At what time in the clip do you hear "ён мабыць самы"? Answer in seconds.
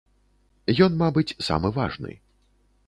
0.85-1.73